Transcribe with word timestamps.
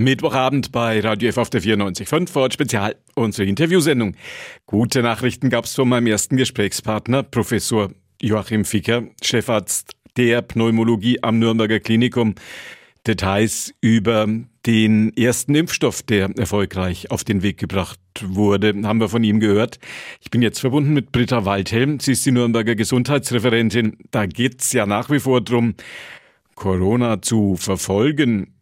Mittwochabend 0.00 0.70
bei 0.70 1.00
Radio 1.00 1.28
F 1.28 1.38
auf 1.38 1.50
der 1.50 1.60
94.5 1.60 2.30
Ford 2.30 2.52
Spezial, 2.52 2.94
unsere 3.16 3.48
Interviewsendung. 3.48 4.14
Gute 4.64 5.02
Nachrichten 5.02 5.50
gab 5.50 5.64
es 5.64 5.74
von 5.74 5.88
meinem 5.88 6.06
ersten 6.06 6.36
Gesprächspartner, 6.36 7.24
Professor 7.24 7.90
Joachim 8.22 8.64
Ficker, 8.64 9.02
Chefarzt 9.20 9.96
der 10.16 10.42
Pneumologie 10.42 11.20
am 11.24 11.40
Nürnberger 11.40 11.80
Klinikum. 11.80 12.36
Details 13.08 13.74
über 13.80 14.28
den 14.66 15.16
ersten 15.16 15.56
Impfstoff, 15.56 16.04
der 16.04 16.30
erfolgreich 16.38 17.10
auf 17.10 17.24
den 17.24 17.42
Weg 17.42 17.58
gebracht 17.58 17.98
wurde, 18.22 18.74
haben 18.84 19.00
wir 19.00 19.08
von 19.08 19.24
ihm 19.24 19.40
gehört. 19.40 19.80
Ich 20.20 20.30
bin 20.30 20.42
jetzt 20.42 20.60
verbunden 20.60 20.92
mit 20.92 21.10
Britta 21.10 21.44
Waldhelm. 21.44 21.98
Sie 21.98 22.12
ist 22.12 22.24
die 22.24 22.30
Nürnberger 22.30 22.76
Gesundheitsreferentin. 22.76 23.96
Da 24.12 24.26
geht 24.26 24.62
es 24.62 24.72
ja 24.72 24.86
nach 24.86 25.10
wie 25.10 25.18
vor 25.18 25.40
darum, 25.40 25.74
Corona 26.54 27.20
zu 27.20 27.56
verfolgen. 27.56 28.54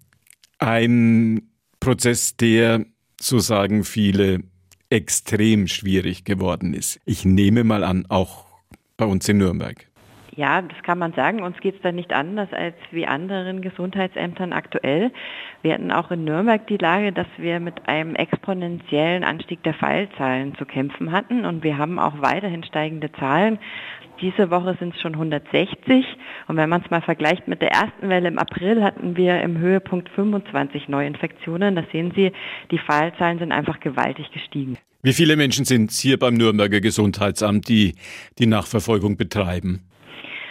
Ein 0.58 1.50
Prozess, 1.80 2.36
der, 2.36 2.84
so 3.20 3.38
sagen 3.38 3.84
viele, 3.84 4.40
extrem 4.90 5.66
schwierig 5.66 6.24
geworden 6.24 6.74
ist. 6.74 7.00
Ich 7.04 7.24
nehme 7.24 7.64
mal 7.64 7.84
an, 7.84 8.06
auch 8.08 8.46
bei 8.96 9.04
uns 9.04 9.28
in 9.28 9.38
Nürnberg. 9.38 9.86
Ja, 10.36 10.60
das 10.60 10.82
kann 10.82 10.98
man 10.98 11.14
sagen. 11.14 11.42
Uns 11.42 11.58
geht 11.60 11.76
es 11.76 11.82
da 11.82 11.92
nicht 11.92 12.12
anders 12.12 12.52
als 12.52 12.74
wie 12.90 13.06
anderen 13.06 13.62
Gesundheitsämtern 13.62 14.52
aktuell. 14.52 15.10
Wir 15.62 15.72
hatten 15.72 15.90
auch 15.90 16.10
in 16.10 16.24
Nürnberg 16.24 16.66
die 16.66 16.76
Lage, 16.76 17.10
dass 17.10 17.26
wir 17.38 17.58
mit 17.58 17.88
einem 17.88 18.14
exponentiellen 18.14 19.24
Anstieg 19.24 19.62
der 19.62 19.72
Fallzahlen 19.72 20.54
zu 20.56 20.66
kämpfen 20.66 21.10
hatten 21.10 21.46
und 21.46 21.64
wir 21.64 21.78
haben 21.78 21.98
auch 21.98 22.20
weiterhin 22.20 22.64
steigende 22.64 23.10
Zahlen. 23.12 23.58
Diese 24.20 24.50
Woche 24.50 24.76
sind 24.78 24.94
es 24.94 25.00
schon 25.00 25.14
160 25.14 26.04
und 26.48 26.56
wenn 26.56 26.68
man 26.68 26.82
es 26.82 26.90
mal 26.90 27.02
vergleicht 27.02 27.48
mit 27.48 27.60
der 27.60 27.72
ersten 27.72 28.08
Welle 28.08 28.28
im 28.28 28.38
April, 28.38 28.82
hatten 28.82 29.16
wir 29.16 29.40
im 29.42 29.58
Höhepunkt 29.58 30.08
25 30.10 30.88
Neuinfektionen. 30.88 31.76
Da 31.76 31.84
sehen 31.92 32.12
Sie, 32.16 32.32
die 32.70 32.78
Fallzahlen 32.78 33.38
sind 33.38 33.52
einfach 33.52 33.80
gewaltig 33.80 34.30
gestiegen. 34.32 34.78
Wie 35.02 35.12
viele 35.12 35.36
Menschen 35.36 35.64
sind 35.64 35.90
es 35.90 36.00
hier 36.00 36.18
beim 36.18 36.34
Nürnberger 36.34 36.80
Gesundheitsamt, 36.80 37.68
die 37.68 37.94
die 38.38 38.46
Nachverfolgung 38.46 39.16
betreiben? 39.16 39.82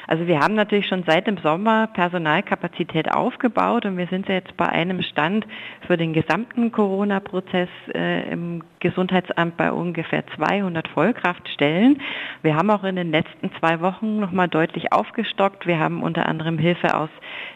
Also 0.07 0.27
wir 0.27 0.39
haben 0.39 0.55
natürlich 0.55 0.87
schon 0.87 1.03
seit 1.07 1.27
dem 1.27 1.37
Sommer 1.37 1.87
Personalkapazität 1.87 3.11
aufgebaut 3.11 3.85
und 3.85 3.97
wir 3.97 4.07
sind 4.07 4.27
jetzt 4.27 4.55
bei 4.57 4.67
einem 4.67 5.01
Stand 5.01 5.45
für 5.87 5.97
den 5.97 6.13
gesamten 6.13 6.71
Corona-Prozess 6.71 7.69
äh, 7.93 8.29
im 8.31 8.63
Gesundheitsamt 8.79 9.57
bei 9.57 9.71
ungefähr 9.71 10.23
200 10.35 10.87
Vollkraftstellen. 10.89 12.01
Wir 12.43 12.55
haben 12.55 12.69
auch 12.69 12.83
in 12.83 12.95
den 12.95 13.11
letzten 13.11 13.51
zwei 13.59 13.81
Wochen 13.81 14.19
nochmal 14.19 14.47
deutlich 14.47 14.93
aufgestockt. 14.93 15.65
Wir 15.65 15.79
haben 15.79 16.03
unter 16.03 16.27
anderem 16.27 16.57
Hilfe 16.57 16.95
aus 16.95 17.09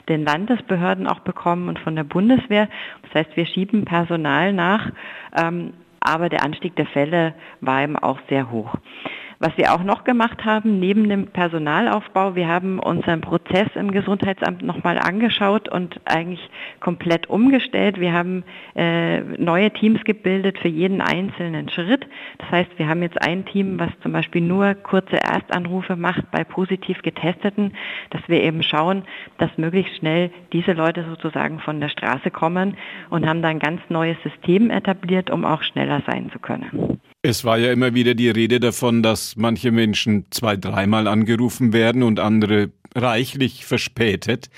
den 0.08 0.26
Landesbehörden 0.26 1.08
auch 1.08 1.20
bekommen 1.20 1.70
und 1.70 1.80
von 1.80 1.96
der 1.96 2.04
Bundeswehr. 2.04 2.68
Das 3.04 3.14
heißt, 3.14 3.38
wir 3.38 3.46
schieben 3.46 3.86
Personal 3.86 4.54
nach. 4.54 4.92
Ähm, 5.38 5.74
aber 6.00 6.30
der 6.30 6.44
Anstieg 6.44 6.76
der 6.76 6.86
Fälle 6.88 7.34
war 7.62 7.84
eben 7.84 7.98
auch 7.98 8.20
sehr 8.30 8.52
hoch. 8.52 8.76
Was 9.42 9.58
wir 9.58 9.74
auch 9.74 9.84
noch 9.84 10.04
gemacht 10.04 10.44
haben, 10.44 10.82
neben 10.82 11.08
dem 11.08 11.28
Personalaufbau, 11.28 12.36
wir 12.36 12.50
haben 12.50 12.78
unseren 12.78 13.22
Prozess 13.22 13.70
im 13.76 13.90
Gesundheitsamt 13.92 14.64
nochmal 14.64 15.00
angeschaut 15.00 15.70
und 15.70 16.02
eigentlich 16.04 16.50
komplett 16.82 17.30
umgestellt. 17.30 18.02
Wir 18.02 18.12
haben 18.12 18.44
äh, 18.76 19.22
neue 19.22 19.72
Teams 19.72 20.04
gebildet 20.04 20.58
für 20.60 20.68
jeden 20.68 21.00
einzelnen 21.00 21.70
Schritt. 21.70 22.06
Das 22.40 22.52
heißt, 22.52 22.72
wir 22.76 22.90
haben 22.90 23.02
jetzt 23.02 23.22
ein 23.22 23.46
Team, 23.46 23.80
was 23.80 23.92
zum 24.04 24.12
Beispiel 24.12 24.42
nur 24.42 24.74
kurze 24.74 25.24
Erstanrufe 25.24 25.96
macht 25.96 26.30
bei 26.32 26.44
positiv 26.44 27.02
Getesteten, 27.02 27.72
dass 28.10 28.22
wir 28.28 28.44
eben 28.44 28.62
schauen, 28.62 29.04
dass 29.38 29.58
möglichst 29.58 29.96
schnell 29.96 30.32
diese 30.52 30.74
Leute 30.74 31.06
sozusagen 31.06 31.60
von 31.62 31.80
der 31.80 31.88
Straße 31.88 32.30
kommen 32.30 32.76
und 33.10 33.26
haben 33.26 33.42
da 33.42 33.48
ein 33.48 33.60
ganz 33.60 33.80
neues 33.88 34.18
System 34.22 34.70
etabliert, 34.70 35.30
um 35.30 35.46
auch 35.46 35.64
schneller 35.64 36.02
sein 36.06 36.30
zu 36.30 36.40
können. 36.40 37.00
Es 37.30 37.46
war 37.46 37.60
ja 37.60 37.72
immer 37.72 37.94
wieder 37.94 38.16
die 38.16 38.32
Rede 38.32 38.60
davon, 38.60 39.04
dass 39.04 39.36
manche 39.36 39.72
Menschen 39.72 40.26
zwei, 40.32 40.58
dreimal 40.58 41.08
angerufen 41.08 41.74
werden 41.74 42.02
und 42.02 42.20
andere 42.20 42.72
reichlich 42.96 43.66
verspätet. 43.66 44.50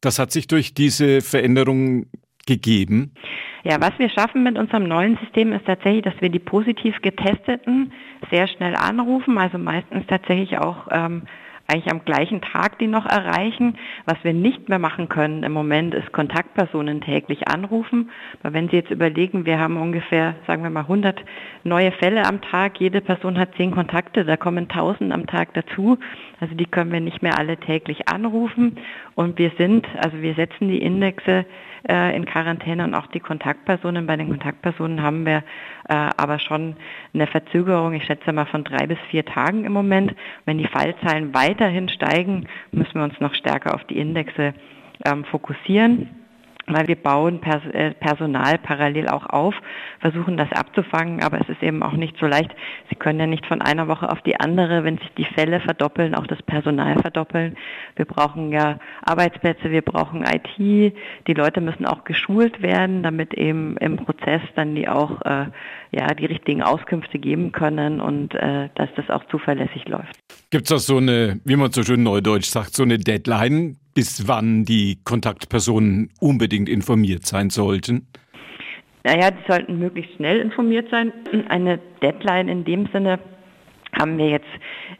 Das 0.00 0.20
hat 0.20 0.30
sich 0.30 0.46
durch 0.46 0.72
diese 0.72 1.20
Veränderung 1.20 2.06
gegeben. 2.46 3.12
Ja, 3.64 3.80
was 3.80 3.98
wir 3.98 4.08
schaffen 4.08 4.44
mit 4.44 4.56
unserem 4.56 4.84
neuen 4.84 5.18
System 5.18 5.52
ist 5.52 5.66
tatsächlich, 5.66 6.04
dass 6.04 6.14
wir 6.20 6.28
die 6.28 6.38
positiv 6.38 6.94
Getesteten 7.02 7.92
sehr 8.30 8.46
schnell 8.46 8.76
anrufen, 8.76 9.36
also 9.36 9.58
meistens 9.58 10.06
tatsächlich 10.06 10.58
auch 10.58 10.86
ähm, 10.92 11.22
eigentlich 11.66 11.90
am 11.90 12.04
gleichen 12.04 12.40
Tag 12.40 12.78
die 12.78 12.86
noch 12.86 13.06
erreichen. 13.06 13.78
Was 14.04 14.22
wir 14.22 14.32
nicht 14.32 14.68
mehr 14.68 14.78
machen 14.78 15.08
können 15.08 15.42
im 15.42 15.52
Moment 15.52 15.92
ist 15.94 16.12
Kontaktpersonen 16.52 17.00
täglich 17.00 17.48
anrufen. 17.48 18.10
Aber 18.42 18.54
wenn 18.54 18.68
Sie 18.68 18.76
jetzt 18.76 18.90
überlegen, 18.90 19.46
wir 19.46 19.58
haben 19.58 19.76
ungefähr, 19.76 20.34
sagen 20.46 20.62
wir 20.62 20.70
mal, 20.70 20.80
100 20.80 21.22
neue 21.64 21.92
Fälle 21.92 22.26
am 22.26 22.40
Tag. 22.40 22.78
Jede 22.78 23.00
Person 23.00 23.38
hat 23.38 23.54
10 23.56 23.72
Kontakte, 23.72 24.24
da 24.24 24.36
kommen 24.36 24.68
1000 24.68 25.12
am 25.12 25.26
Tag 25.26 25.54
dazu. 25.54 25.98
Also 26.40 26.54
die 26.54 26.66
können 26.66 26.92
wir 26.92 27.00
nicht 27.00 27.22
mehr 27.22 27.38
alle 27.38 27.56
täglich 27.56 28.08
anrufen. 28.08 28.76
Und 29.14 29.38
wir 29.38 29.52
sind, 29.58 29.86
also 29.96 30.20
wir 30.20 30.34
setzen 30.34 30.68
die 30.68 30.82
Indexe 30.82 31.46
äh, 31.88 32.14
in 32.14 32.26
Quarantäne 32.26 32.84
und 32.84 32.94
auch 32.94 33.06
die 33.08 33.20
Kontaktpersonen. 33.20 34.06
Bei 34.06 34.16
den 34.16 34.28
Kontaktpersonen 34.28 35.02
haben 35.02 35.24
wir 35.24 35.42
äh, 35.88 36.10
aber 36.16 36.38
schon 36.38 36.76
eine 37.14 37.26
Verzögerung, 37.26 37.94
ich 37.94 38.04
schätze 38.04 38.32
mal 38.32 38.46
von 38.46 38.64
drei 38.64 38.86
bis 38.86 38.98
vier 39.10 39.24
Tagen 39.24 39.64
im 39.64 39.72
Moment. 39.72 40.14
Wenn 40.44 40.58
die 40.58 40.68
Fallzahlen 40.68 41.34
weiterhin 41.34 41.88
steigen, 41.88 42.46
müssen 42.72 42.94
wir 42.94 43.04
uns 43.04 43.18
noch 43.20 43.34
stärker 43.34 43.74
auf 43.74 43.84
die 43.84 43.98
Indexe 43.98 44.54
ähm, 45.04 45.24
fokussieren 45.24 46.21
weil 46.66 46.88
wir 46.88 46.96
bauen 46.96 47.40
äh, 47.42 47.92
Personal 47.92 48.58
parallel 48.58 49.08
auch 49.08 49.26
auf, 49.26 49.54
versuchen 50.00 50.36
das 50.36 50.50
abzufangen, 50.52 51.22
aber 51.22 51.40
es 51.40 51.48
ist 51.48 51.62
eben 51.62 51.82
auch 51.82 51.92
nicht 51.92 52.16
so 52.18 52.26
leicht. 52.26 52.50
Sie 52.88 52.96
können 52.96 53.18
ja 53.18 53.26
nicht 53.26 53.46
von 53.46 53.62
einer 53.62 53.88
Woche 53.88 54.10
auf 54.10 54.20
die 54.22 54.38
andere, 54.38 54.84
wenn 54.84 54.98
sich 54.98 55.10
die 55.16 55.24
Fälle 55.24 55.60
verdoppeln, 55.60 56.14
auch 56.14 56.26
das 56.26 56.42
Personal 56.42 57.00
verdoppeln. 57.00 57.56
Wir 57.96 58.04
brauchen 58.04 58.52
ja 58.52 58.78
Arbeitsplätze, 59.02 59.70
wir 59.70 59.82
brauchen 59.82 60.24
IT, 60.24 60.56
die 60.58 61.34
Leute 61.34 61.60
müssen 61.60 61.86
auch 61.86 62.04
geschult 62.04 62.62
werden, 62.62 63.02
damit 63.02 63.34
eben 63.34 63.76
im 63.78 63.96
Prozess 63.96 64.42
dann 64.54 64.74
die 64.74 64.88
auch 64.88 65.20
äh, 65.22 65.46
ja, 65.90 66.14
die 66.14 66.26
richtigen 66.26 66.62
Auskünfte 66.62 67.18
geben 67.18 67.52
können 67.52 68.00
und 68.00 68.34
äh, 68.34 68.68
dass 68.74 68.88
das 68.96 69.10
auch 69.10 69.24
zuverlässig 69.26 69.88
läuft. 69.88 70.18
Gibt 70.50 70.64
es 70.64 70.68
da 70.70 70.78
so 70.78 70.96
eine, 70.96 71.40
wie 71.44 71.56
man 71.56 71.70
so 71.72 71.82
schön 71.82 72.02
neudeutsch 72.02 72.46
sagt, 72.46 72.74
so 72.74 72.82
eine 72.82 72.98
Deadline, 72.98 73.76
bis 73.94 74.26
wann 74.28 74.64
die 74.64 74.98
Kontaktpersonen 75.04 76.10
unbedingt 76.20 76.68
informiert 76.68 77.26
sein 77.26 77.50
sollten? 77.50 78.06
Naja, 79.04 79.30
die 79.30 79.44
sollten 79.48 79.78
möglichst 79.78 80.14
schnell 80.14 80.40
informiert 80.40 80.88
sein. 80.90 81.12
Eine 81.48 81.78
Deadline 82.00 82.48
in 82.48 82.64
dem 82.64 82.88
Sinne 82.92 83.18
haben 83.98 84.16
wir 84.16 84.28
jetzt 84.28 84.46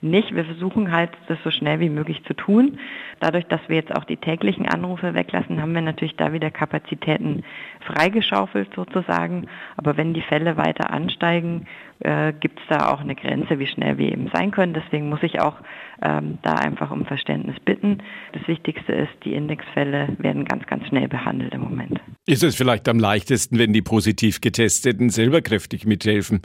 nicht. 0.00 0.34
Wir 0.34 0.44
versuchen 0.44 0.92
halt, 0.92 1.10
das 1.28 1.38
so 1.44 1.50
schnell 1.50 1.80
wie 1.80 1.90
möglich 1.90 2.22
zu 2.26 2.34
tun. 2.34 2.78
Dadurch, 3.20 3.46
dass 3.46 3.60
wir 3.68 3.76
jetzt 3.76 3.94
auch 3.94 4.04
die 4.04 4.16
täglichen 4.16 4.66
Anrufe 4.66 5.14
weglassen, 5.14 5.60
haben 5.60 5.74
wir 5.74 5.82
natürlich 5.82 6.16
da 6.16 6.32
wieder 6.32 6.50
Kapazitäten 6.50 7.44
freigeschaufelt 7.80 8.70
sozusagen. 8.74 9.48
Aber 9.76 9.96
wenn 9.96 10.14
die 10.14 10.22
Fälle 10.22 10.56
weiter 10.56 10.90
ansteigen, 10.90 11.66
äh, 12.00 12.32
gibt 12.32 12.58
es 12.58 12.66
da 12.68 12.92
auch 12.92 13.00
eine 13.00 13.14
Grenze, 13.14 13.58
wie 13.58 13.66
schnell 13.66 13.98
wir 13.98 14.10
eben 14.10 14.28
sein 14.32 14.50
können. 14.50 14.74
Deswegen 14.74 15.08
muss 15.08 15.22
ich 15.22 15.40
auch 15.40 15.56
ähm, 16.02 16.38
da 16.42 16.54
einfach 16.54 16.90
um 16.90 17.06
Verständnis 17.06 17.56
bitten. 17.60 17.98
Das 18.32 18.46
Wichtigste 18.48 18.92
ist, 18.92 19.12
die 19.24 19.34
Indexfälle 19.34 20.08
werden 20.18 20.44
ganz, 20.44 20.66
ganz 20.66 20.86
schnell 20.88 21.08
behandelt 21.08 21.54
im 21.54 21.60
Moment. 21.60 22.00
Ist 22.26 22.42
es 22.42 22.56
vielleicht 22.56 22.88
am 22.88 22.98
leichtesten, 22.98 23.58
wenn 23.58 23.72
die 23.72 23.82
positiv 23.82 24.40
Getesteten 24.40 25.10
selber 25.10 25.42
kräftig 25.42 25.86
mithelfen 25.86 26.42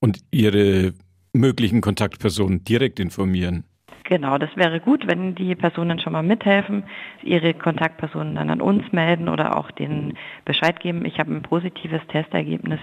und 0.00 0.18
ihre 0.30 0.94
möglichen 1.32 1.80
Kontaktpersonen 1.80 2.64
direkt 2.64 3.00
informieren. 3.00 3.64
Genau, 4.04 4.36
das 4.36 4.50
wäre 4.56 4.80
gut, 4.80 5.06
wenn 5.06 5.34
die 5.34 5.54
Personen 5.54 5.98
schon 5.98 6.12
mal 6.12 6.22
mithelfen, 6.22 6.84
ihre 7.22 7.54
Kontaktpersonen 7.54 8.34
dann 8.34 8.50
an 8.50 8.60
uns 8.60 8.92
melden 8.92 9.28
oder 9.28 9.56
auch 9.56 9.70
den 9.70 10.18
Bescheid 10.44 10.80
geben, 10.80 11.04
ich 11.04 11.18
habe 11.18 11.32
ein 11.32 11.42
positives 11.42 12.02
Testergebnis, 12.08 12.80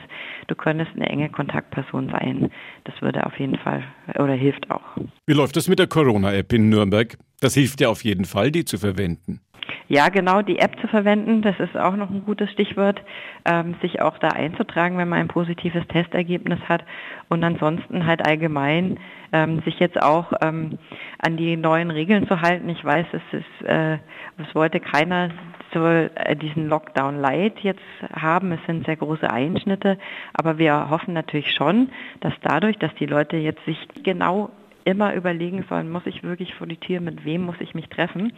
du 0.48 0.56
könntest 0.56 0.92
eine 0.96 1.08
enge 1.08 1.30
Kontaktperson 1.30 2.10
sein. 2.10 2.50
Das 2.86 3.00
würde 3.02 3.26
auf 3.26 3.38
jeden 3.38 3.58
Fall 3.58 3.84
oder 4.18 4.34
hilft 4.34 4.72
auch. 4.72 4.98
Wie 5.28 5.34
läuft 5.34 5.58
es 5.58 5.68
mit 5.68 5.78
der 5.78 5.88
Corona-App 5.88 6.52
in 6.54 6.70
Nürnberg? 6.70 7.18
Das 7.42 7.54
hilft 7.54 7.82
ja 7.82 7.90
auf 7.90 8.04
jeden 8.04 8.26
Fall, 8.26 8.52
die 8.52 8.66
zu 8.66 8.78
verwenden. 8.78 9.42
Ja, 9.92 10.10
genau, 10.10 10.44
die 10.44 10.60
App 10.60 10.80
zu 10.82 10.88
verwenden, 10.88 11.42
das 11.42 11.60
ist 11.60 11.76
auch 11.76 11.96
noch 11.96 12.12
ein 12.12 12.24
gutes 12.24 12.52
Stichwort, 12.52 13.02
ähm, 13.44 13.74
sich 13.82 14.04
auch 14.04 14.20
da 14.20 14.28
einzutragen, 14.28 15.00
wenn 15.00 15.10
man 15.10 15.18
ein 15.18 15.28
positives 15.28 15.82
Testergebnis 15.88 16.60
hat 16.70 16.84
und 17.28 17.44
ansonsten 17.44 18.06
halt 18.06 18.24
allgemein 18.24 19.00
ähm, 19.34 19.64
sich 19.64 19.80
jetzt 19.80 20.00
auch 20.00 20.32
ähm, 20.42 20.78
an 21.18 21.38
die 21.38 21.58
neuen 21.58 21.90
Regeln 21.90 22.28
zu 22.28 22.40
halten. 22.40 22.70
Ich 22.70 22.86
weiß, 22.86 23.08
es 23.14 23.40
ist, 23.40 23.68
äh, 23.68 23.96
es 24.38 24.54
wollte 24.54 24.80
keiner 24.80 25.32
so 25.74 25.84
äh, 25.84 26.36
diesen 26.36 26.68
Lockdown 26.70 27.20
Light 27.20 27.58
jetzt 27.62 27.82
haben. 28.14 28.52
Es 28.52 28.64
sind 28.68 28.86
sehr 28.86 28.98
große 28.98 29.28
Einschnitte, 29.28 29.98
aber 30.34 30.60
wir 30.60 30.92
hoffen 30.92 31.16
natürlich 31.16 31.52
schon, 31.52 31.90
dass 32.20 32.34
dadurch, 32.44 32.78
dass 32.78 32.94
die 33.00 33.08
Leute 33.08 33.38
jetzt 33.38 33.66
sich 33.66 33.88
genau 34.04 34.52
immer 34.86 35.14
überlegen 35.14 35.66
sollen, 35.70 35.90
muss 35.90 36.06
ich 36.06 36.24
wirklich 36.24 36.54
vor 36.56 36.68
die 36.68 36.78
Tür, 36.78 37.02
mit 37.02 37.26
wem 37.26 37.44
muss 37.44 37.60
ich 37.60 37.76
mich 37.76 37.90
treffen, 37.90 38.34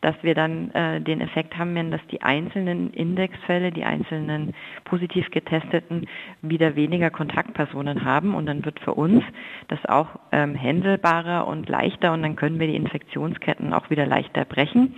dass 0.00 0.14
wir 0.22 0.34
dann 0.34 0.70
äh, 0.72 1.00
den 1.00 1.20
Effekt 1.20 1.56
haben 1.56 1.74
werden, 1.74 1.90
dass 1.90 2.04
die 2.10 2.22
einzelnen 2.22 2.92
Indexfälle, 2.92 3.72
die 3.72 3.84
einzelnen 3.84 4.54
positiv 4.84 5.30
getesteten 5.30 6.06
wieder 6.42 6.76
weniger 6.76 7.10
Kontaktpersonen 7.10 8.04
haben 8.04 8.34
und 8.34 8.46
dann 8.46 8.64
wird 8.64 8.80
für 8.80 8.94
uns 8.94 9.22
das 9.68 9.84
auch 9.86 10.08
ähm, 10.32 10.54
händelbarer 10.54 11.46
und 11.46 11.68
leichter 11.68 12.12
und 12.12 12.22
dann 12.22 12.36
können 12.36 12.58
wir 12.58 12.66
die 12.66 12.76
Infektionsketten 12.76 13.72
auch 13.72 13.90
wieder 13.90 14.06
leichter 14.06 14.44
brechen. 14.44 14.94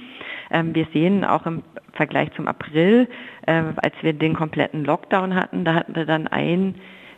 Ähm, 0.51 0.75
wir 0.75 0.87
sehen 0.93 1.25
auch 1.25 1.47
im 1.47 1.63
Vergleich 1.93 2.33
zum 2.33 2.49
April, 2.49 3.09
äh, 3.47 3.63
als 3.77 3.95
wir 4.03 4.13
den 4.13 4.35
kompletten 4.35 4.85
Lockdown 4.85 5.35
hatten, 5.35 5.65
da 5.65 5.75
hatten 5.75 5.95
wir 5.95 6.07
dann 6.07 6.27
ein 6.27 6.75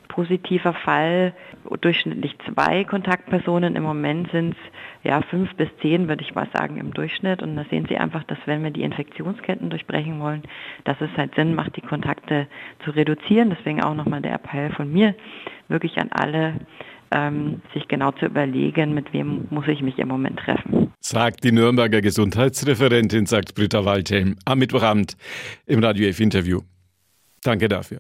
positiver 0.08 0.74
Fall, 0.74 1.34
durchschnittlich 1.80 2.36
zwei 2.46 2.84
Kontaktpersonen. 2.84 3.76
Im 3.76 3.82
Moment 3.82 4.30
sind 4.30 4.54
es 4.54 5.10
ja 5.10 5.22
fünf 5.22 5.54
bis 5.56 5.68
zehn, 5.80 6.08
würde 6.08 6.22
ich 6.22 6.34
mal 6.34 6.48
sagen, 6.52 6.76
im 6.76 6.92
Durchschnitt. 6.92 7.42
Und 7.42 7.56
da 7.56 7.64
sehen 7.70 7.86
Sie 7.88 7.96
einfach, 7.96 8.24
dass 8.24 8.38
wenn 8.46 8.62
wir 8.62 8.70
die 8.70 8.82
Infektionsketten 8.82 9.70
durchbrechen 9.70 10.20
wollen, 10.20 10.42
dass 10.84 11.00
es 11.00 11.10
halt 11.16 11.34
Sinn 11.34 11.54
macht, 11.54 11.76
die 11.76 11.80
Kontakte 11.80 12.46
zu 12.84 12.90
reduzieren. 12.90 13.50
Deswegen 13.50 13.82
auch 13.82 13.94
nochmal 13.94 14.22
der 14.22 14.34
Appell 14.34 14.70
von 14.72 14.92
mir, 14.92 15.14
wirklich 15.68 15.98
an 15.98 16.10
alle, 16.10 16.54
ähm, 17.10 17.62
sich 17.72 17.86
genau 17.88 18.10
zu 18.12 18.26
überlegen, 18.26 18.94
mit 18.94 19.12
wem 19.12 19.46
muss 19.50 19.68
ich 19.68 19.82
mich 19.82 19.98
im 19.98 20.08
Moment 20.08 20.38
treffen. 20.40 20.92
Sagt 21.00 21.44
die 21.44 21.52
Nürnberger 21.52 22.00
Gesundheitsreferentin, 22.00 23.26
sagt 23.26 23.54
Britta 23.54 23.84
Waldhelm 23.84 24.36
am 24.44 24.58
Mittwochabend 24.58 25.16
im 25.66 25.82
Radio 25.82 26.08
F 26.08 26.20
Interview. 26.20 26.60
Danke 27.42 27.68
dafür. 27.68 27.98